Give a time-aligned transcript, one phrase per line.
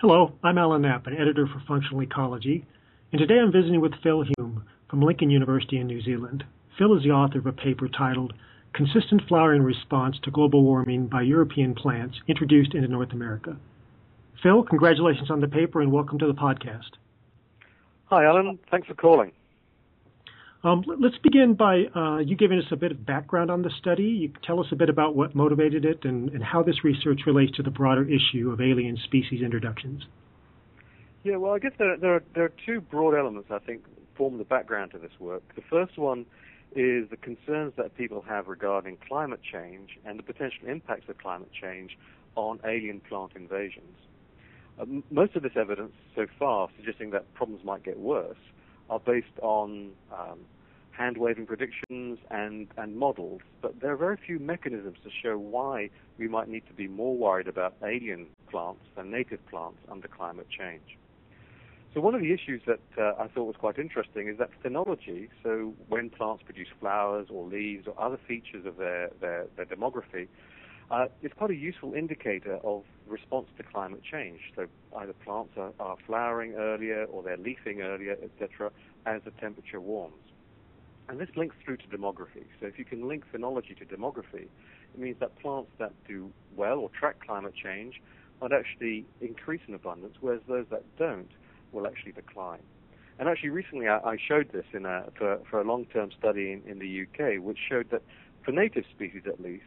[0.00, 2.64] Hello, I'm Alan Knapp, an editor for Functional Ecology,
[3.12, 6.42] and today I'm visiting with Phil Hulme from Lincoln University in New Zealand.
[6.78, 8.32] Phil is the author of a paper titled
[8.72, 13.58] Consistent Flowering Response to Global Warming by European Plants Introduced into North America.
[14.42, 16.92] Phil, congratulations on the paper and welcome to the podcast.
[18.06, 18.58] Hi, Alan.
[18.70, 19.32] Thanks for calling.
[20.62, 24.02] Um, let's begin by uh, you giving us a bit of background on the study.
[24.02, 27.56] You tell us a bit about what motivated it and, and how this research relates
[27.56, 30.02] to the broader issue of alien species introductions.
[31.24, 33.84] Yeah, well, I guess there, there, are, there are two broad elements I think
[34.16, 35.42] form the background to this work.
[35.54, 36.26] The first one
[36.76, 41.50] is the concerns that people have regarding climate change and the potential impacts of climate
[41.58, 41.96] change
[42.36, 43.96] on alien plant invasions.
[44.78, 48.36] Uh, most of this evidence so far suggesting that problems might get worse
[48.90, 50.40] are based on um,
[51.00, 55.88] hand waving predictions and, and models, but there are very few mechanisms to show why
[56.18, 60.46] we might need to be more worried about alien plants than native plants under climate
[60.50, 60.98] change.
[61.94, 65.30] So one of the issues that uh, I thought was quite interesting is that phenology,
[65.42, 70.28] so when plants produce flowers or leaves or other features of their, their, their demography,
[70.90, 74.40] uh, is quite a useful indicator of response to climate change.
[74.54, 74.66] So
[74.98, 78.70] either plants are, are flowering earlier or they're leafing earlier, etc.,
[79.06, 80.29] as the temperature warms.
[81.10, 82.44] And this links through to demography.
[82.60, 84.46] So if you can link phenology to demography,
[84.94, 88.00] it means that plants that do well or track climate change
[88.40, 91.28] might actually increase in abundance, whereas those that don't
[91.72, 92.62] will actually decline.
[93.18, 96.62] And actually, recently I, I showed this in a, for, for a long-term study in,
[96.64, 98.02] in the UK, which showed that
[98.44, 99.64] for native species at least,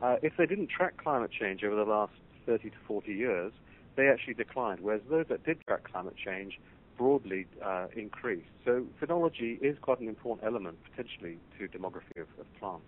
[0.00, 2.14] uh, if they didn't track climate change over the last
[2.46, 3.52] 30 to 40 years,
[3.96, 6.58] they actually declined, whereas those that did track climate change
[6.98, 8.50] broadly uh, increased.
[8.64, 12.84] So phenology is quite an important element, potentially, to demography of, of plants.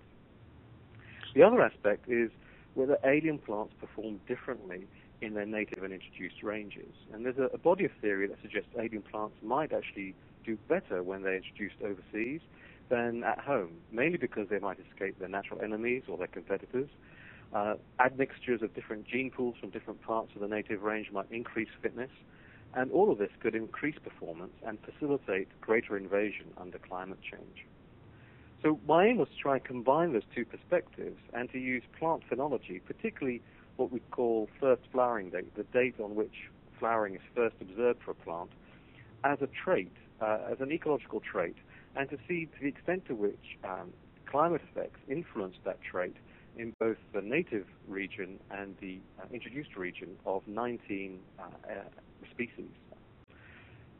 [1.34, 2.30] The other aspect is
[2.74, 4.86] whether alien plants perform differently
[5.22, 6.92] in their native and introduced ranges.
[7.12, 11.02] And there's a, a, body of theory that suggests alien plants might actually do better
[11.02, 12.40] when they're introduced overseas
[12.88, 16.88] than at home, mainly because they might escape their natural enemies or their competitors.
[17.52, 21.68] Uh, admixtures of different gene pools from different parts of the native range might increase
[21.82, 22.10] fitness,
[22.74, 27.66] and all of this could increase performance and facilitate greater invasion under climate change.
[28.62, 32.22] So my aim was to try and combine those two perspectives and to use plant
[32.30, 33.42] phenology, particularly
[33.76, 38.10] what we call first flowering date, the date on which flowering is first observed for
[38.10, 38.50] a plant,
[39.24, 41.56] as a trait, uh, as an ecological trait,
[41.96, 43.92] and to see to the extent to which um,
[44.30, 46.16] climate effects influenced that trait
[46.56, 51.74] in both the native region and the uh, introduced region of 19 uh, uh,
[52.30, 52.70] species.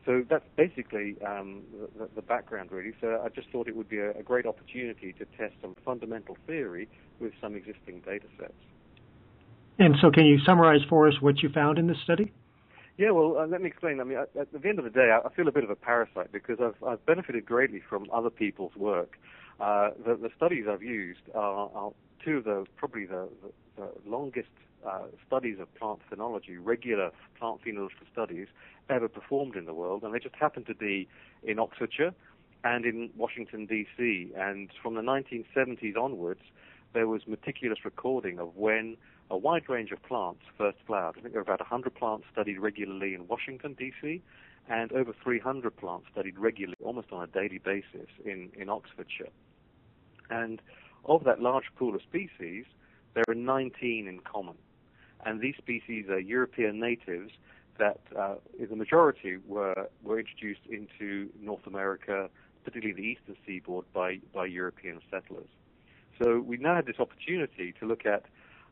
[0.07, 1.63] So that's basically um,
[1.99, 2.93] the, the, background, really.
[3.01, 6.39] So I just thought it would be a, a, great opportunity to test some fundamental
[6.47, 6.89] theory
[7.21, 8.53] with some existing data sets.
[9.79, 12.33] And so, can you summarize for us what you found in this study?
[12.97, 14.01] Yeah, well, uh, let me explain.
[14.01, 15.71] I mean, at, at, the end of the day, I, I, feel a bit of
[15.71, 19.19] a parasite because I've, I've benefited greatly from other people's work.
[19.61, 21.93] Uh, the, the, studies I've used are, are
[22.25, 23.29] two of the probably the,
[23.77, 24.49] the, the longest
[24.87, 28.49] uh, studies of plant phenology, regular plant phenological studies
[28.89, 31.07] ever performed in the world, and they just happen to be
[31.43, 32.15] in Oxfordshire
[32.65, 34.33] and in Washington D.C.
[34.37, 36.43] And from the 1970s onwards,
[36.93, 38.97] there was meticulous recording of when
[39.31, 41.17] a wide range of plants first flowered.
[41.19, 44.23] I think there were about 100 plants studied regularly in Washington, D.C.,
[44.69, 49.31] and over 300 plants studied regularly, almost on a daily basis, in, in Oxfordshire.
[50.31, 50.63] And
[51.05, 52.65] of that large pool of species,
[53.15, 54.57] there are 19 in common.
[55.25, 57.33] And these species are European natives
[57.79, 62.29] that, uh, the majority, were, were introduced into North America,
[62.65, 65.49] particularly the eastern seaboard, by, by European settlers.
[66.23, 68.25] So we now had this opportunity to look at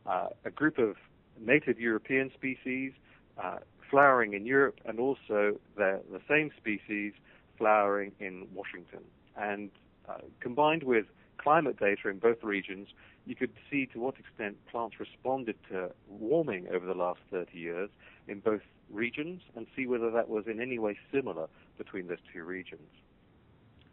[0.05, 0.95] uh, a group of
[1.39, 2.93] native European species
[3.41, 3.57] uh,
[3.89, 7.13] flowering in Europe and also the, the same species
[7.57, 8.99] flowering in Washington.
[9.35, 9.71] And
[10.07, 11.05] uh, combined with
[11.41, 12.89] climate data in both regions,
[13.25, 17.89] you could see to what extent plants responded to warming over the last 30 years
[18.27, 18.61] in both
[18.91, 21.47] regions and see whether that was in any way similar
[21.77, 22.89] between those two regions.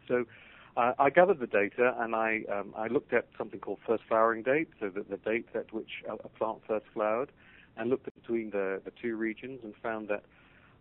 [0.09, 0.25] So
[0.77, 4.43] uh, I gathered the data and I, um, I looked at something called first flowering
[4.43, 7.31] date, so that the date at which a, plant first flowered,
[7.77, 10.23] and looked between the, the two regions and found that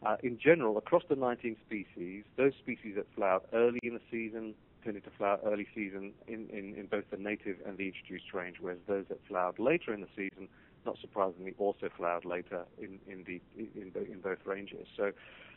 [0.05, 4.53] uh, in general, across the 19 species, those species that flowered early in the season
[4.83, 8.57] tended to flower early season in, in, in both the native and the introduced range,
[8.61, 10.47] whereas those that flowered later in the season,
[10.85, 14.85] not surprisingly, also flowered later in, in, the, in, in both ranges.
[14.95, 15.11] So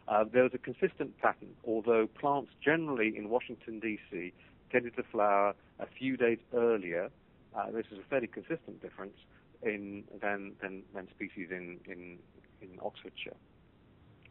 [0.08, 4.32] uh, there was a consistent pattern, although plants generally in Washington, D.C.
[4.72, 7.10] tended to flower a few days earlier.
[7.54, 9.18] Uh, this is a fairly consistent difference
[9.62, 12.18] in, than, than, than species in, in,
[12.62, 13.36] in Oxfordshire.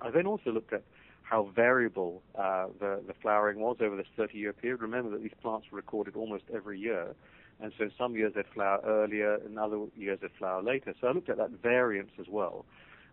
[0.02, 0.84] I then also looked at
[1.24, 4.82] how variable uh, the, the flowering was over this 30-year period.
[4.82, 7.16] Remember that these plants were recorded almost every year,
[7.60, 10.94] and so some years they'd flower earlier, and other years they'd flower later.
[11.02, 12.66] So I looked at that variance as well.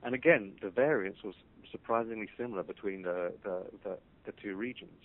[0.04, 1.34] And again, the variance was
[1.72, 5.00] surprisingly similar between the, the, the, the two regions,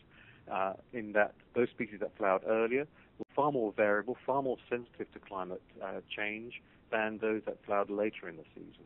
[0.52, 2.86] uh, in that those species that flowered earlier
[3.18, 6.62] were far more variable, far more sensitive to climate uh, change
[6.92, 8.86] than those that flowered later in the season.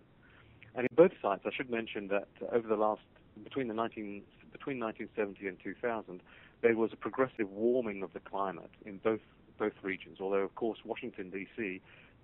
[0.76, 3.02] And in both sites, I should mention that over the last
[3.44, 6.22] between the 19 between 1970 and 2000,
[6.62, 9.22] there was a progressive warming of the climate in both
[9.58, 10.18] both regions.
[10.20, 11.82] Although, of course, Washington D.C.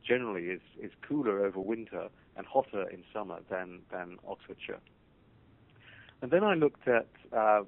[0.07, 4.79] generally is is cooler over winter and hotter in summer than than Oxfordshire.
[6.21, 7.63] And then I looked at uh,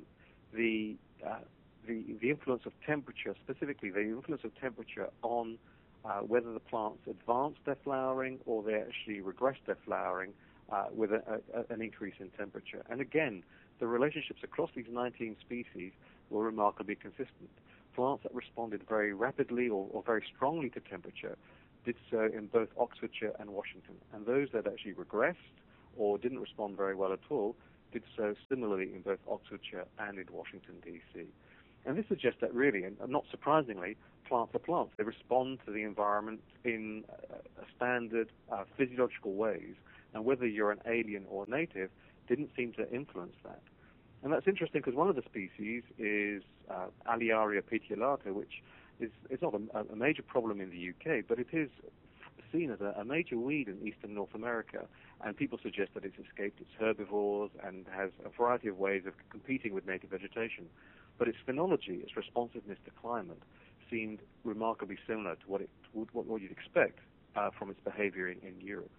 [0.53, 0.95] the
[1.25, 1.39] uh,
[1.87, 5.57] the the influence of temperature, specifically the influence of temperature on
[6.03, 10.33] uh, whether the plants advance their flowering or they actually regress their flowering
[10.71, 12.83] uh, with a, a, an increase in temperature.
[12.89, 13.43] And again,
[13.79, 15.91] the relationships across these 19 species
[16.29, 17.49] were remarkably consistent.
[17.95, 21.37] Plants that responded very rapidly or, or very strongly to temperature
[21.83, 23.95] did so in both Oxfordshire and Washington.
[24.13, 25.35] And those that actually regressed
[25.97, 27.55] or didn't respond very well at all
[27.91, 31.25] did so similarly in both Oxfordshire and in Washington, D.C.
[31.85, 33.97] And this suggests that really, and not surprisingly,
[34.27, 34.93] plants are plants.
[34.97, 39.75] They respond to the environment in uh, standard uh, physiological ways
[40.13, 41.89] and whether you're an alien or native
[42.27, 43.61] didn't seem to influence that.
[44.23, 48.61] And that's interesting because one of the species is uh, Alliaria petiolata, which
[48.99, 49.09] is,
[49.41, 51.69] not a, a, major problem in the UK, but it is
[52.51, 54.85] seen as a, a, major weed in eastern North America.
[55.23, 59.13] And people suggest that it's escaped its herbivores and has a variety of ways of
[59.29, 60.65] competing with native vegetation.
[61.17, 63.41] But its phenology, its responsiveness to climate,
[63.89, 66.99] seemed remarkably similar to what, it, what, what you'd expect
[67.35, 68.91] uh, from its behavior in, in Europe.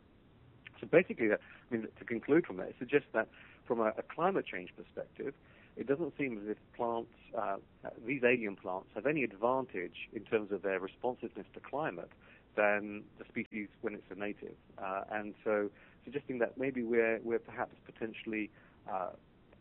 [0.83, 1.37] So basically, I
[1.71, 3.29] mean, to conclude from that, it suggests that
[3.67, 5.33] from a, a climate change perspective,
[5.77, 7.57] it doesn't seem as if plants, uh,
[8.05, 12.11] these alien plants, have any advantage in terms of their responsiveness to climate
[12.57, 14.57] than the species when it's a native.
[14.77, 15.71] Uh, and so,
[16.05, 18.51] suggesting that maybe we're we're perhaps potentially
[18.93, 19.11] uh,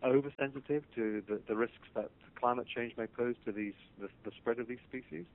[0.03, 4.59] oversensitive to the, the risks that climate change may pose to these the, the spread
[4.59, 5.25] of these species.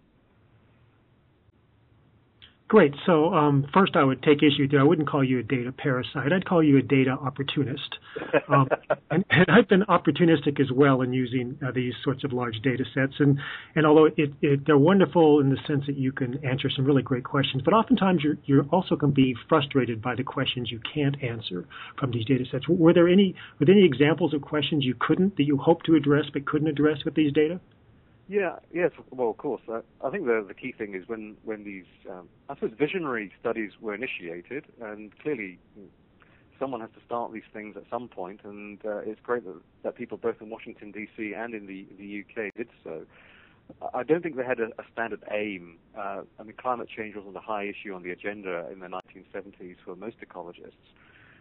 [2.68, 2.94] Great.
[3.06, 4.80] So um, first, I would take issue there.
[4.80, 6.32] I wouldn't call you a data parasite.
[6.32, 7.98] I'd call you a data opportunist.
[8.48, 8.68] Um,
[9.10, 12.84] and, and, I've been opportunistic as well in using uh, these sorts of large data
[12.92, 13.14] sets.
[13.20, 13.38] And
[13.76, 17.02] and although it, it, they're wonderful in the sense that you can answer some really
[17.02, 21.22] great questions, but oftentimes you're you also can be frustrated by the questions you can't
[21.22, 21.68] answer
[22.00, 22.66] from these data sets.
[22.68, 25.94] Were there any were there any examples of questions you couldn't that you hoped to
[25.94, 27.60] address but couldn't address with these data?
[28.28, 29.62] Yeah, yes, well, of course.
[29.68, 33.32] Uh, I think the the key thing is when when these, um, I suppose, visionary
[33.38, 35.60] studies were initiated, and clearly
[36.58, 39.94] someone has to start these things at some point, and uh, it's great that, that
[39.94, 41.34] people both in Washington D.C.
[41.34, 43.06] and in the the UK did so.
[43.94, 45.78] I don't think they had a, a standard aim.
[45.96, 49.76] Uh, I mean, climate change wasn't a high issue on the agenda in the 1970s
[49.84, 50.86] for most ecologists,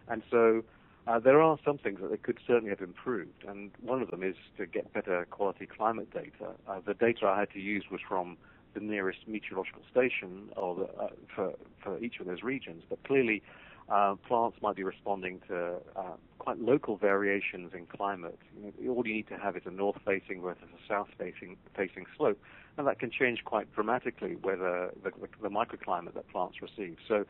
[0.08, 0.62] and so
[1.06, 4.22] uh, there are some things that they could certainly have improved, and one of them
[4.22, 6.52] is to get better quality climate data.
[6.68, 8.36] Uh, the data I had to use was from
[8.74, 13.42] the nearest meteorological station or the, uh, for, for each of those regions, but clearly
[13.88, 16.02] uh, plants might be responding to uh,
[16.38, 18.38] quite local variations in climate.
[18.56, 22.40] You know, all you need to have is a north-facing versus a south-facing facing slope,
[22.76, 26.96] and that can change quite dramatically whether the, the, the microclimate that plants receive.
[27.06, 27.24] So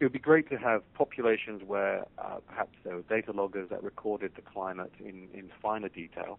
[0.00, 3.82] it would be great to have populations where uh, perhaps there were data loggers that
[3.82, 6.38] recorded the climate in, in finer detail.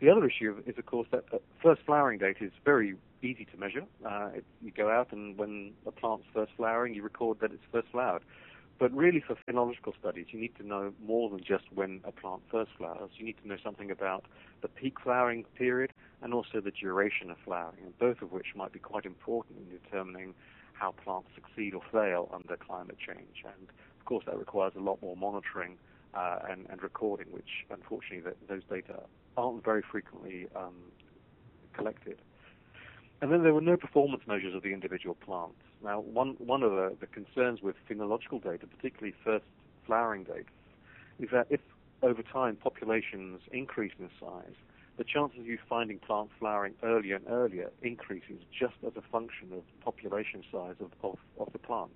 [0.00, 3.56] The other issue is, of course, that uh, first flowering date is very easy to
[3.56, 3.84] measure.
[4.04, 7.62] Uh, it, you go out and when a plant's first flowering, you record that it's
[7.72, 8.22] first flowered.
[8.78, 12.42] But really, for phenological studies, you need to know more than just when a plant
[12.50, 13.10] first flowers.
[13.16, 14.26] You need to know something about
[14.60, 15.92] the peak flowering period
[16.22, 19.78] and also the duration of flowering, and both of which might be quite important in
[19.80, 20.34] determining
[20.78, 23.44] how plants succeed or fail under climate change.
[23.44, 23.68] And
[23.98, 25.76] of course, that requires a lot more monitoring
[26.14, 29.02] uh, and, and, recording, which unfortunately that, those data
[29.36, 30.74] aren't very frequently um,
[31.74, 32.18] collected.
[33.20, 35.60] And then there were no performance measures of the individual plants.
[35.82, 39.44] Now, one, one of the, the concerns with phenological data, particularly first
[39.86, 40.48] flowering dates,
[41.18, 41.60] is that if
[42.02, 44.54] over time populations increase in size,
[44.98, 49.52] the chances of you finding plants flowering earlier and earlier increases just as a function
[49.52, 51.94] of population size of, of, of the plants.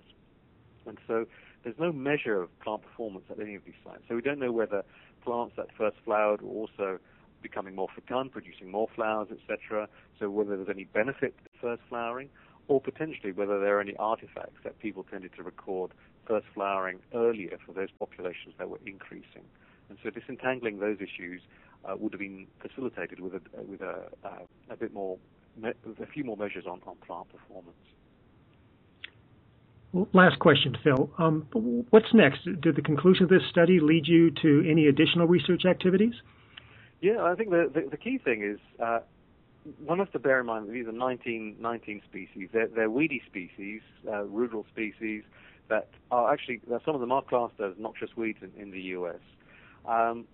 [0.87, 1.25] And so
[1.63, 4.03] there's no measure of plant performance at any of these sites.
[4.07, 4.83] So we don't know whether
[5.23, 6.99] plants that first flowered were also
[7.41, 9.87] becoming more fecund, producing more flowers, etc.
[10.17, 12.29] So whether there's any benefit to first flowering,
[12.69, 15.91] or potentially whether there are any artifacts that people tended to record
[16.25, 19.43] first flowering earlier for those populations that were increasing.
[19.89, 21.41] And so disentangling those issues
[21.85, 24.29] uh, would have been facilitated with a, with a, uh,
[24.69, 25.17] a bit more,
[25.63, 27.75] a few more measures on, on plant performance.
[30.11, 31.11] Last question, Phil.
[31.19, 31.45] Um,
[31.91, 32.45] what's next?
[32.61, 36.13] Did the conclusion of this study lead you to any additional research activities?
[36.99, 38.99] Yeah, I think the, the, the key thing is uh,
[39.85, 42.49] one has to bear in mind that these are 19, 19 species.
[42.51, 45.23] They're, they're weedy species, uh, ruderal species
[45.69, 49.19] that are actually, some of them are classed as noxious weeds in, in the U.S.
[49.87, 50.25] Um,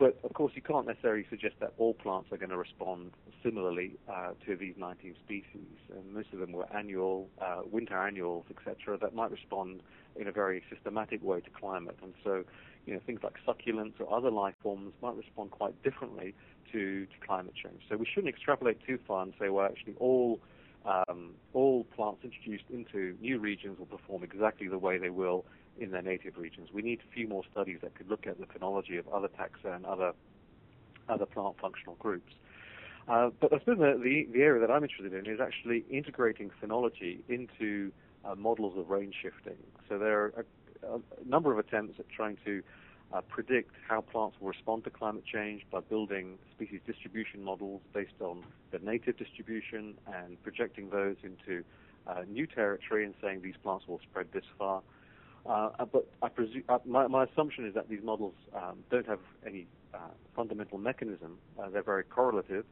[0.00, 3.10] but of course, you can't necessarily suggest that all plants are going to respond
[3.44, 5.76] similarly uh, to these 19 species.
[5.94, 9.82] And most of them were annual, uh, winter annuals, etc., that might respond
[10.16, 11.98] in a very systematic way to climate.
[12.02, 12.44] And so,
[12.86, 16.34] you know, things like succulents or other life forms might respond quite differently
[16.72, 17.82] to, to climate change.
[17.90, 20.40] So we shouldn't extrapolate too far and say, well, actually, all
[20.86, 25.44] um, all plants introduced into new regions will perform exactly the way they will
[25.80, 26.68] in their native regions.
[26.72, 29.74] We need a few more studies that could look at the phenology of other taxa
[29.74, 30.12] and other
[31.08, 32.32] other plant functional groups.
[33.08, 36.50] Uh, but I suppose the, the, the, area that I'm interested in is actually integrating
[36.62, 37.90] phenology into
[38.24, 39.56] uh, models of range shifting.
[39.88, 40.44] So there are
[40.84, 42.62] a, a number of attempts at trying to
[43.12, 48.20] uh, predict how plants will respond to climate change by building species distribution models based
[48.20, 51.64] on the native distribution and projecting those into
[52.06, 54.82] uh, new territory and saying these plants will spread this far.
[55.48, 56.28] Uh, but I
[56.68, 59.98] uh, my, my, assumption is that these models um, don't have any uh,
[60.36, 61.38] fundamental mechanism.
[61.58, 62.64] Uh, they're very correlative,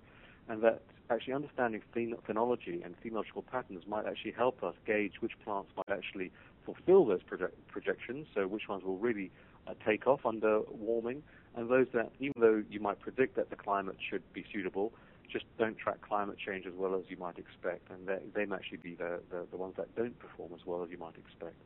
[0.49, 5.33] and that actually understanding phen- phenology and phenological patterns might actually help us gauge which
[5.43, 6.31] plants might actually
[6.67, 8.27] fulfill those proje- projections.
[8.35, 9.31] So which ones will really
[9.67, 11.23] uh, take off under warming,
[11.57, 14.93] and those that, even though you might predict that the climate should be suitable,
[15.33, 18.57] just don't track climate change as well as you might expect, and they, they might
[18.57, 21.57] actually be the, the, the ones that don't perform as well as you might expect.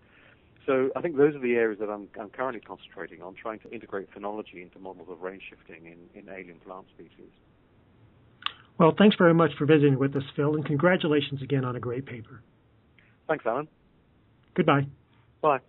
[0.66, 3.70] So I think those are the areas that I'm, I'm, currently concentrating on, trying to
[3.70, 7.30] integrate phenology into models of range shifting in, in alien plant species.
[8.78, 12.06] Well, thanks very much for visiting with us, Phil, and congratulations again on a great
[12.06, 12.42] paper.
[13.28, 13.68] Thanks, Alan.
[14.54, 14.86] Goodbye.
[15.40, 15.60] Bye.